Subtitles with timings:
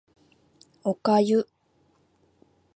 [0.83, 1.47] お粥